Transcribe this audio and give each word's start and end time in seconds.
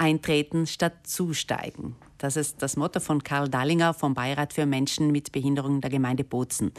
Eintreten 0.00 0.66
statt 0.66 0.94
Zusteigen. 1.06 1.94
Das 2.16 2.36
ist 2.36 2.62
das 2.62 2.76
Motto 2.76 3.00
von 3.00 3.22
Karl 3.22 3.50
Dallinger 3.50 3.92
vom 3.92 4.14
Beirat 4.14 4.54
für 4.54 4.64
Menschen 4.64 5.12
mit 5.12 5.30
Behinderung 5.30 5.82
der 5.82 5.90
Gemeinde 5.90 6.24
Bozen. 6.24 6.72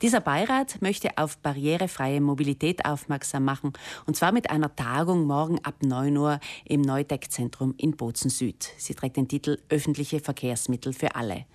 Dieser 0.00 0.20
Beirat 0.20 0.80
möchte 0.80 1.18
auf 1.18 1.38
barrierefreie 1.38 2.20
Mobilität 2.20 2.84
aufmerksam 2.84 3.44
machen, 3.44 3.72
und 4.06 4.16
zwar 4.16 4.30
mit 4.30 4.50
einer 4.50 4.74
Tagung 4.74 5.24
morgen 5.24 5.58
ab 5.64 5.82
9 5.82 6.16
Uhr 6.16 6.40
im 6.64 6.82
Neudeckzentrum 6.82 7.74
in 7.78 7.96
Bozen 7.96 8.30
Süd. 8.30 8.70
Sie 8.76 8.94
trägt 8.94 9.16
den 9.16 9.26
Titel 9.26 9.58
Öffentliche 9.68 10.20
Verkehrsmittel 10.20 10.92
für 10.92 11.16
alle. 11.16 11.46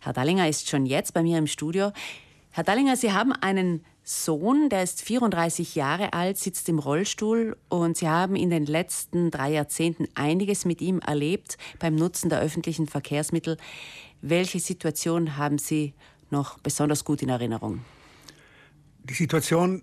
Herr 0.00 0.12
Dallinger 0.12 0.48
ist 0.48 0.68
schon 0.68 0.86
jetzt 0.86 1.14
bei 1.14 1.22
mir 1.22 1.38
im 1.38 1.46
Studio. 1.46 1.92
Herr 2.56 2.62
Dallinger, 2.62 2.96
Sie 2.96 3.10
haben 3.10 3.32
einen 3.32 3.84
Sohn, 4.04 4.68
der 4.68 4.84
ist 4.84 5.02
34 5.02 5.74
Jahre 5.74 6.12
alt, 6.12 6.38
sitzt 6.38 6.68
im 6.68 6.78
Rollstuhl 6.78 7.56
und 7.68 7.96
Sie 7.96 8.08
haben 8.08 8.36
in 8.36 8.48
den 8.48 8.64
letzten 8.64 9.32
drei 9.32 9.50
Jahrzehnten 9.50 10.06
einiges 10.14 10.64
mit 10.64 10.80
ihm 10.80 11.00
erlebt 11.00 11.58
beim 11.80 11.96
Nutzen 11.96 12.28
der 12.28 12.38
öffentlichen 12.38 12.86
Verkehrsmittel. 12.86 13.56
Welche 14.22 14.60
Situation 14.60 15.36
haben 15.36 15.58
Sie 15.58 15.94
noch 16.30 16.60
besonders 16.60 17.04
gut 17.04 17.22
in 17.22 17.28
Erinnerung? 17.28 17.80
Die 19.02 19.14
Situation, 19.14 19.82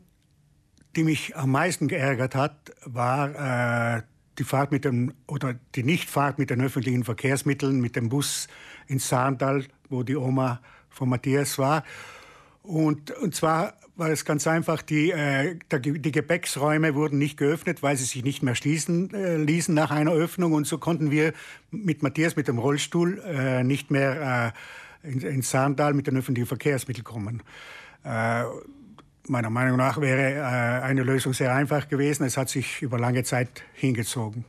die 0.96 1.04
mich 1.04 1.36
am 1.36 1.52
meisten 1.52 1.90
geärgert 1.90 2.36
hat, 2.36 2.72
war 2.86 3.98
äh, 3.98 4.02
die 4.40 4.46
Fahrt 4.46 4.72
mit 4.72 4.86
dem 4.86 5.14
oder 5.28 5.56
die 5.76 5.84
Nichtfahrt 5.84 6.40
mit 6.40 6.50
den 6.50 6.62
öffentlichen 6.62 7.04
Verkehrsmitteln, 7.04 7.82
mit 7.82 7.98
dem 7.98 8.08
Bus 8.08 8.48
ins 8.88 9.10
Saartal, 9.10 9.66
wo 9.90 10.04
die 10.04 10.16
Oma 10.16 10.62
von 10.90 11.10
Matthias 11.10 11.58
war. 11.58 11.84
Und, 12.64 13.12
und 13.12 13.36
zwar 13.36 13.74
war 13.96 14.10
es 14.10 14.26
ganz 14.26 14.48
einfach, 14.48 14.82
die, 14.82 15.12
äh, 15.12 15.58
die 15.72 16.12
Gepäcksräume 16.12 16.96
wurden 16.96 17.18
nicht 17.18 17.38
geöffnet, 17.38 17.84
weil 17.84 17.98
sie 17.98 18.06
sich 18.06 18.24
nicht 18.24 18.44
mehr 18.44 18.56
schließen 18.56 19.14
äh, 19.14 19.38
ließen 19.38 19.74
nach 19.74 19.92
einer 19.92 20.12
Öffnung. 20.12 20.54
Und 20.54 20.66
so 20.66 20.78
konnten 20.78 21.12
wir 21.12 21.34
mit 21.70 22.04
Matthias, 22.04 22.36
mit 22.36 22.48
dem 22.48 22.58
Rollstuhl, 22.58 23.20
äh, 23.20 23.64
nicht 23.64 23.92
mehr 23.92 24.54
äh, 25.04 25.08
ins 25.08 25.24
in 25.24 25.42
Saarndal 25.42 25.94
mit 25.94 26.08
den 26.08 26.18
öffentlichen 26.18 26.48
Verkehrsmitteln 26.48 27.04
kommen. 27.04 27.44
Äh, 28.04 28.44
meiner 29.28 29.50
Meinung 29.50 29.78
nach 29.78 30.00
wäre 30.02 30.34
äh, 30.34 30.84
eine 30.84 31.04
Lösung 31.04 31.34
sehr 31.34 31.54
einfach 31.54 31.88
gewesen. 31.88 32.24
Es 32.26 32.38
hat 32.38 32.50
sich 32.50 32.82
über 32.82 33.00
lange 33.00 33.24
Zeit 33.24 33.64
hingezogen. 33.74 34.46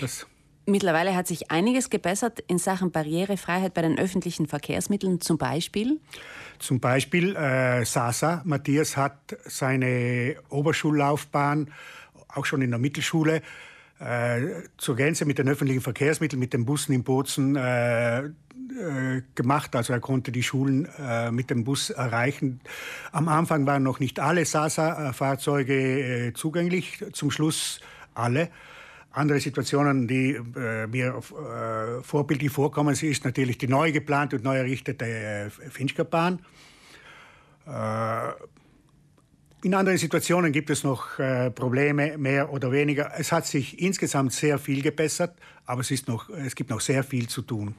Das 0.00 0.26
Mittlerweile 0.68 1.14
hat 1.14 1.28
sich 1.28 1.52
einiges 1.52 1.90
gebessert 1.90 2.40
in 2.48 2.58
Sachen 2.58 2.90
Barrierefreiheit 2.90 3.72
bei 3.72 3.82
den 3.82 3.98
öffentlichen 3.98 4.48
Verkehrsmitteln, 4.48 5.20
zum 5.20 5.38
Beispiel? 5.38 6.00
Zum 6.58 6.80
Beispiel 6.80 7.36
äh, 7.36 7.84
Sasa. 7.84 8.42
Matthias 8.44 8.96
hat 8.96 9.16
seine 9.44 10.36
Oberschullaufbahn 10.48 11.70
auch 12.28 12.44
schon 12.44 12.62
in 12.62 12.70
der 12.70 12.80
Mittelschule 12.80 13.42
äh, 14.00 14.40
zur 14.76 14.96
Gänze 14.96 15.24
mit 15.24 15.38
den 15.38 15.48
öffentlichen 15.48 15.82
Verkehrsmitteln, 15.82 16.40
mit 16.40 16.52
den 16.52 16.64
Bussen 16.64 16.92
in 16.92 17.04
Bozen 17.04 17.54
äh, 17.54 18.24
äh, 18.24 19.22
gemacht. 19.36 19.76
Also 19.76 19.92
er 19.92 20.00
konnte 20.00 20.32
die 20.32 20.42
Schulen 20.42 20.88
äh, 20.98 21.30
mit 21.30 21.48
dem 21.48 21.62
Bus 21.62 21.90
erreichen. 21.90 22.60
Am 23.12 23.28
Anfang 23.28 23.66
waren 23.66 23.84
noch 23.84 24.00
nicht 24.00 24.18
alle 24.18 24.44
Sasa-Fahrzeuge 24.44 26.28
äh, 26.28 26.32
zugänglich, 26.32 27.04
zum 27.12 27.30
Schluss 27.30 27.80
alle. 28.14 28.50
Andere 29.16 29.40
Situationen, 29.40 30.06
die 30.06 30.32
äh, 30.32 30.86
mir 30.88 31.14
äh, 31.14 32.02
vorbildlich 32.02 32.52
vorkommen, 32.52 32.94
ist 32.94 33.24
natürlich 33.24 33.56
die 33.56 33.66
neu 33.66 33.90
geplante 33.90 34.36
und 34.36 34.44
neu 34.44 34.58
errichtete 34.58 35.06
äh, 35.06 35.48
Finchkerbahn. 35.48 36.40
Äh, 37.66 38.32
in 39.62 39.72
anderen 39.72 39.96
Situationen 39.96 40.52
gibt 40.52 40.68
es 40.68 40.84
noch 40.84 41.18
äh, 41.18 41.50
Probleme, 41.50 42.18
mehr 42.18 42.52
oder 42.52 42.70
weniger. 42.72 43.10
Es 43.16 43.32
hat 43.32 43.46
sich 43.46 43.80
insgesamt 43.80 44.34
sehr 44.34 44.58
viel 44.58 44.82
gebessert, 44.82 45.34
aber 45.64 45.80
es, 45.80 45.90
ist 45.90 46.08
noch, 46.08 46.28
es 46.28 46.54
gibt 46.54 46.68
noch 46.68 46.82
sehr 46.82 47.02
viel 47.02 47.26
zu 47.26 47.40
tun. 47.40 47.74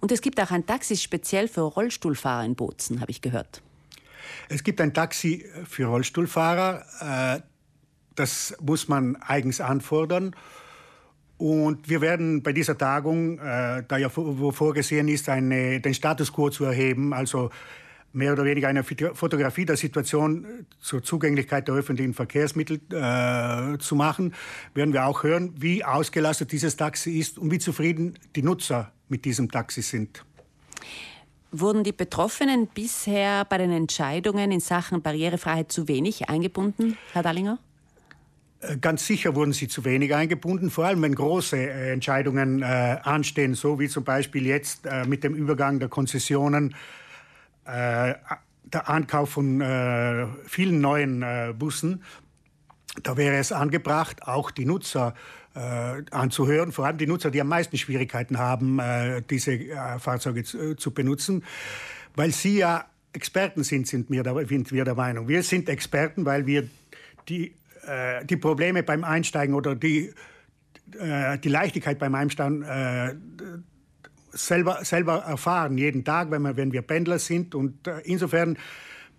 Und 0.00 0.12
es 0.12 0.20
gibt 0.20 0.38
auch 0.42 0.50
ein 0.50 0.66
Taxi 0.66 0.98
speziell 0.98 1.48
für 1.48 1.62
Rollstuhlfahrer 1.62 2.44
in 2.44 2.54
Bozen, 2.54 3.00
habe 3.00 3.10
ich 3.10 3.22
gehört. 3.22 3.62
Es 4.50 4.62
gibt 4.62 4.78
ein 4.78 4.92
Taxi 4.92 5.46
für 5.66 5.86
Rollstuhlfahrer. 5.86 7.38
Äh, 7.38 7.42
das 8.14 8.54
muss 8.60 8.88
man 8.88 9.16
eigens 9.16 9.62
anfordern. 9.62 10.36
Und 11.42 11.88
wir 11.88 12.00
werden 12.00 12.40
bei 12.44 12.52
dieser 12.52 12.78
Tagung, 12.78 13.40
äh, 13.40 13.82
da 13.88 13.96
ja 13.96 14.08
vorgesehen 14.08 15.08
ist, 15.08 15.28
eine, 15.28 15.80
den 15.80 15.92
Status 15.92 16.32
quo 16.32 16.50
zu 16.50 16.64
erheben, 16.64 17.12
also 17.12 17.50
mehr 18.12 18.32
oder 18.32 18.44
weniger 18.44 18.68
eine 18.68 18.84
Fotografie 18.84 19.64
der 19.64 19.76
Situation 19.76 20.46
zur 20.78 21.02
Zugänglichkeit 21.02 21.66
der 21.66 21.74
öffentlichen 21.74 22.14
Verkehrsmittel 22.14 22.80
äh, 22.92 23.76
zu 23.78 23.96
machen, 23.96 24.34
werden 24.74 24.92
wir 24.92 25.04
auch 25.04 25.24
hören, 25.24 25.52
wie 25.56 25.84
ausgelastet 25.84 26.52
dieses 26.52 26.76
Taxi 26.76 27.18
ist 27.18 27.38
und 27.38 27.50
wie 27.50 27.58
zufrieden 27.58 28.20
die 28.36 28.42
Nutzer 28.44 28.92
mit 29.08 29.24
diesem 29.24 29.50
Taxi 29.50 29.82
sind. 29.82 30.24
Wurden 31.50 31.82
die 31.82 31.90
Betroffenen 31.90 32.68
bisher 32.68 33.44
bei 33.46 33.58
den 33.58 33.72
Entscheidungen 33.72 34.52
in 34.52 34.60
Sachen 34.60 35.02
Barrierefreiheit 35.02 35.72
zu 35.72 35.88
wenig 35.88 36.28
eingebunden, 36.28 36.96
Herr 37.12 37.24
Dallinger? 37.24 37.58
Äh, 38.62 38.78
ganz 38.78 39.06
sicher 39.06 39.34
wurden 39.34 39.52
sie 39.52 39.68
zu 39.68 39.84
wenig 39.84 40.14
eingebunden, 40.14 40.70
vor 40.70 40.86
allem 40.86 41.02
wenn 41.02 41.14
große 41.14 41.56
äh, 41.56 41.92
Entscheidungen 41.92 42.62
äh, 42.62 42.98
anstehen, 43.02 43.54
so 43.54 43.78
wie 43.78 43.88
zum 43.88 44.04
Beispiel 44.04 44.46
jetzt 44.46 44.86
äh, 44.86 45.04
mit 45.04 45.24
dem 45.24 45.34
Übergang 45.34 45.78
der 45.78 45.88
Konzessionen, 45.88 46.74
äh, 47.64 48.14
der 48.64 48.88
Ankauf 48.88 49.30
von 49.30 49.60
äh, 49.60 50.26
vielen 50.46 50.80
neuen 50.80 51.24
Bussen. 51.58 52.02
Da 53.02 53.16
wäre 53.16 53.36
es 53.36 53.52
angebracht, 53.52 54.22
auch 54.22 54.50
die 54.50 54.64
Nutzer 54.64 55.14
anzuhören, 56.10 56.72
vor 56.72 56.86
allem 56.86 56.96
die 56.96 57.06
Nutzer, 57.06 57.30
die 57.30 57.38
am 57.38 57.48
meisten 57.48 57.76
Schwierigkeiten 57.76 58.38
haben, 58.38 58.80
diese 59.28 59.58
Fahrzeuge 59.98 60.44
zu, 60.44 60.76
zu 60.76 60.92
benutzen, 60.92 61.44
weil 62.16 62.32
sie 62.32 62.56
ja 62.58 62.86
Experten 63.12 63.62
sind, 63.62 63.86
sind 63.86 64.10
wir, 64.10 64.22
der, 64.22 64.46
sind 64.46 64.72
wir 64.72 64.84
der 64.86 64.94
Meinung. 64.94 65.28
Wir 65.28 65.42
sind 65.42 65.68
Experten, 65.68 66.24
weil 66.24 66.46
wir 66.46 66.66
die 67.28 67.54
äh, 67.86 68.24
die 68.24 68.36
Probleme 68.36 68.82
beim 68.82 69.04
Einsteigen 69.04 69.54
oder 69.54 69.74
die, 69.74 70.12
äh, 70.98 71.38
die 71.38 71.48
Leichtigkeit 71.48 71.98
beim 71.98 72.14
Einsteigen 72.14 72.62
äh, 72.62 73.14
selber, 74.32 74.84
selber 74.84 75.18
erfahren, 75.18 75.78
jeden 75.78 76.04
Tag, 76.04 76.30
wenn, 76.30 76.42
wir, 76.42 76.56
wenn 76.56 76.72
wir 76.72 76.82
Pendler 76.82 77.18
sind. 77.18 77.54
Und 77.54 77.86
äh, 77.86 78.00
insofern 78.04 78.56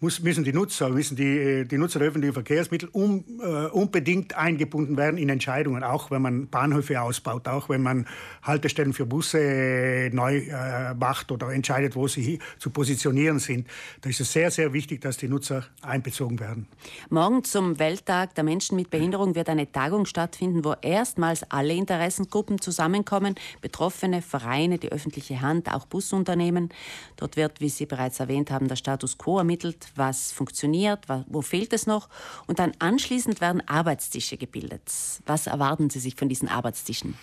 muss, 0.04 0.22
müssen 0.22 0.44
die 0.44 0.52
Nutzer, 0.52 0.90
müssen 0.90 1.16
die, 1.16 1.66
die 1.66 1.78
Nutzer 1.78 1.98
der 1.98 2.10
öffentlichen 2.10 2.34
Verkehrsmittel 2.34 2.90
um, 2.92 3.24
äh, 3.42 3.68
unbedingt 3.68 4.36
eingebunden 4.36 4.98
werden 4.98 5.18
in 5.18 5.30
Entscheidungen, 5.30 5.82
auch 5.82 6.12
wenn 6.12 6.22
man 6.22 6.50
Bahnhöfe 6.50 7.02
ausbaut, 7.02 7.48
auch 7.48 7.70
wenn 7.70 7.82
man 7.82 8.06
Haltestellen 8.42 8.92
für 8.92 9.06
Busse 9.06 10.10
neu 10.12 10.40
äh, 10.40 10.94
macht 10.94 11.32
oder 11.32 11.54
entscheidet, 11.54 11.96
wo 11.96 12.10
sie 12.10 12.40
zu 12.60 12.70
positionieren 12.70 13.40
sind. 13.40 13.66
Da 14.02 14.10
ist 14.10 14.20
es 14.20 14.34
sehr, 14.34 14.52
sehr 14.52 14.74
wichtig, 14.74 15.00
dass 15.00 15.16
die 15.16 15.30
Nutzer 15.30 15.64
einbezogen 15.82 16.38
werden. 16.42 16.68
Morgen 17.10 17.46
zum 17.46 17.80
Welttag 17.80 18.36
der 18.36 18.44
Menschen 18.44 18.76
mit 18.76 18.90
Behinderung 18.90 19.36
wird 19.36 19.48
eine 19.48 19.72
Tagung 19.72 20.06
stattfinden, 20.06 20.66
wo 20.66 20.76
erstmals 20.82 21.50
alle 21.50 21.74
Interessengruppen 21.74 22.60
zusammenkommen, 22.60 23.36
Betroffene, 23.62 24.22
Vereine, 24.22 24.80
die 24.80 24.92
öffentliche 24.92 25.40
Hand, 25.40 25.74
auch 25.74 25.86
Busunternehmen. 25.86 26.70
Dort 27.16 27.38
wird, 27.38 27.62
wie 27.62 27.70
Sie 27.70 27.86
bereits 27.86 28.20
erwähnt 28.20 28.52
haben, 28.52 28.68
der 28.68 28.76
Status 28.76 29.18
quo 29.18 29.38
ermittelt, 29.38 29.93
was 29.96 30.32
funktioniert, 30.32 31.08
wo 31.28 31.42
fehlt 31.42 31.74
es 31.74 31.86
noch. 31.88 32.10
Und 32.48 32.60
dann 32.60 32.74
anschließend 32.80 33.42
werden 33.42 33.62
Arbeitstische 33.68 34.38
gebildet. 34.38 34.92
Was 35.26 35.48
erwarten 35.48 35.90
Sie 35.90 36.00
sich 36.00 36.16
von 36.16 36.30
diesen 36.30 36.48
Arbeitstischen? 36.48 37.16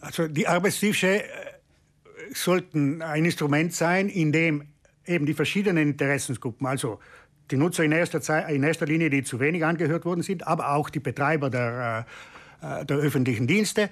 Also 0.00 0.28
die 0.28 0.46
Arbeitstische 0.46 1.24
äh, 1.24 1.28
sollten 2.32 3.02
ein 3.02 3.24
Instrument 3.24 3.74
sein, 3.74 4.08
in 4.08 4.32
dem 4.32 4.68
eben 5.06 5.26
die 5.26 5.34
verschiedenen 5.34 5.88
Interessensgruppen, 5.90 6.66
also 6.66 7.00
die 7.50 7.56
Nutzer 7.56 7.84
in 7.84 7.92
erster, 7.92 8.20
Zeit, 8.20 8.50
in 8.50 8.62
erster 8.62 8.86
Linie, 8.86 9.10
die 9.10 9.22
zu 9.22 9.40
wenig 9.40 9.64
angehört 9.64 10.04
worden 10.04 10.22
sind, 10.22 10.46
aber 10.46 10.72
auch 10.72 10.90
die 10.90 11.00
Betreiber 11.00 11.50
der, 11.50 12.06
äh, 12.60 12.84
der 12.84 12.96
öffentlichen 12.98 13.46
Dienste, 13.46 13.82
äh, 13.82 13.88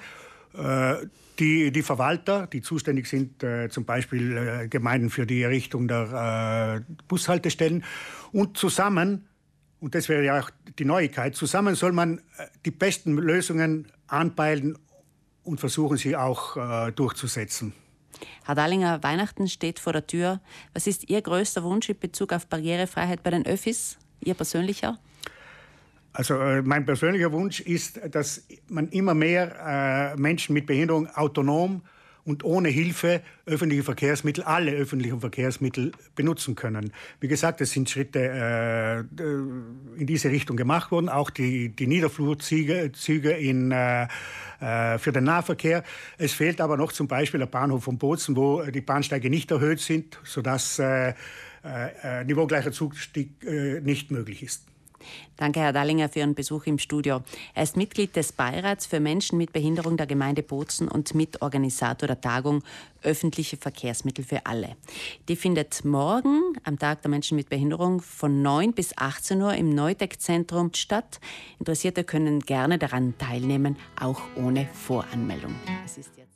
die, 1.39 1.71
die 1.71 1.83
Verwalter, 1.83 2.47
die 2.47 2.63
zuständig 2.63 3.07
sind, 3.07 3.43
äh, 3.43 3.69
zum 3.69 3.85
Beispiel 3.85 4.37
äh, 4.37 4.69
Gemeinden 4.69 5.11
für 5.11 5.27
die 5.27 5.43
Errichtung 5.43 5.89
der 5.89 6.83
äh, 6.87 6.93
Bushaltestellen. 7.09 7.85
Und 8.33 8.57
zusammen, 8.57 9.29
und 9.81 9.95
das 9.95 10.09
wäre 10.09 10.25
ja 10.25 10.41
auch 10.41 10.51
die 10.79 10.85
Neuigkeit, 10.85 11.37
zusammen 11.37 11.75
soll 11.75 11.93
man 11.93 12.19
äh, 12.19 12.47
die 12.65 12.71
besten 12.71 13.17
Lösungen 13.17 13.89
anpeilen 14.07 14.79
und 15.43 15.61
versuchen, 15.61 15.97
sie 15.97 16.17
auch 16.17 16.57
äh, 16.57 16.93
durchzusetzen. 16.93 17.73
Herr 18.45 18.55
Dallinger, 18.55 19.03
Weihnachten 19.03 19.47
steht 19.49 19.79
vor 19.79 19.93
der 19.93 20.07
Tür. 20.07 20.41
Was 20.73 20.87
ist 20.87 21.11
Ihr 21.11 21.21
größter 21.21 21.63
Wunsch 21.63 21.89
in 21.89 21.99
Bezug 21.99 22.33
auf 22.33 22.47
Barrierefreiheit 22.47 23.23
bei 23.23 23.31
den 23.31 23.45
Öffis? 23.45 23.99
Ihr 24.21 24.35
persönlicher? 24.35 24.99
Also 26.17 26.41
äh, 26.41 26.63
mein 26.63 26.87
persönlicher 26.87 27.31
Wunsch 27.31 27.61
ist, 27.61 28.01
dass 28.11 28.47
man 28.69 28.89
immer 28.89 29.13
mehr 29.13 30.15
äh, 30.15 30.19
Menschen 30.19 30.55
mit 30.55 30.65
Behinderung 30.65 31.09
autonom 31.15 31.83
und 32.25 32.43
ohne 32.43 32.71
Hilfe 32.71 33.21
öffentliche 33.45 33.83
Verkehrsmittel, 33.83 34.43
alle 34.43 34.73
öffentlichen 34.73 35.21
Verkehrsmittel 35.21 35.93
benutzen 36.15 36.55
können. 36.55 36.91
Wie 37.21 37.29
gesagt, 37.29 37.61
es 37.61 37.73
sind 37.73 37.91
Schritte 37.91 38.19
äh, 38.19 40.01
in 40.01 40.07
diese 40.07 40.31
Richtung 40.31 40.57
gemacht 40.57 40.91
worden, 40.91 41.11
auch 41.11 41.29
die, 41.29 41.69
die 41.69 41.87
Niederflurzüge 41.87 42.93
Züge 42.93 43.33
in, 43.33 43.71
äh, 43.71 44.09
äh, 44.61 44.97
für 44.97 45.13
den 45.13 45.25
Nahverkehr. 45.25 45.85
Es 46.17 46.33
fehlt 46.33 46.63
aber 46.63 46.79
noch 46.79 46.93
zum 46.93 47.09
Beispiel 47.09 47.41
der 47.41 47.47
Bahnhof 47.47 47.85
von 47.85 47.99
Bozen, 47.99 48.37
wo 48.37 48.63
die 48.63 48.81
Bahnsteige 48.81 49.29
nicht 49.29 49.51
erhöht 49.51 49.81
sind, 49.81 50.19
sodass 50.25 50.79
äh, 50.79 51.13
niveaugleicher 52.25 52.73
Zugstieg 52.73 53.43
nicht 53.83 54.13
möglich 54.13 54.45
ist. 54.45 54.63
Danke, 55.37 55.61
Herr 55.61 55.73
Dallinger, 55.73 56.09
für 56.09 56.21
Ihren 56.21 56.35
Besuch 56.35 56.67
im 56.67 56.79
Studio. 56.79 57.23
Er 57.55 57.63
ist 57.63 57.77
Mitglied 57.77 58.17
des 58.17 58.33
Beirats 58.33 58.87
für 58.87 59.01
Menschen 59.01 59.39
mit 59.39 59.53
Behinderung 59.53 59.97
der 59.97 60.07
Gemeinde 60.07 60.43
Bozen 60.43 60.89
und 60.89 61.15
Mitorganisator 61.15 62.07
der 62.07 62.21
Tagung 62.21 62.63
Öffentliche 63.03 63.57
Verkehrsmittel 63.57 64.25
für 64.25 64.47
alle. 64.47 64.77
Die 65.29 65.37
findet 65.37 65.85
morgen, 65.85 66.41
am 66.65 66.79
Tag 66.79 67.03
der 67.03 67.11
Menschen 67.11 67.37
mit 67.37 67.49
Behinderung, 67.49 68.01
von 68.03 68.43
9 68.43 68.73
bis 68.73 68.97
18 68.99 69.41
Uhr 69.43 69.55
im 69.55 69.71
Neudeck-Zentrum 69.71 70.73
statt. 70.75 71.21
Interessierte 71.59 72.03
können 72.03 72.41
gerne 72.41 72.79
daran 72.79 73.15
teilnehmen, 73.19 73.77
auch 74.01 74.23
ohne 74.37 74.69
Voranmeldung. 74.73 75.55
Es 75.85 75.99
ist 75.99 76.17
jetzt 76.17 76.36